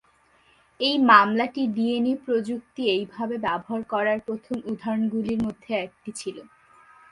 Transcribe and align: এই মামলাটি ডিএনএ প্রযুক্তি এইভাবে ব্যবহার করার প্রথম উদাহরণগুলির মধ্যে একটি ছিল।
এই 0.79 0.95
মামলাটি 1.09 1.63
ডিএনএ 1.75 2.13
প্রযুক্তি 2.25 2.81
এইভাবে 2.95 3.35
ব্যবহার 3.45 3.81
করার 3.93 4.19
প্রথম 4.27 4.55
উদাহরণগুলির 4.71 5.39
মধ্যে 5.45 5.71
একটি 5.85 6.09
ছিল। 6.19 6.37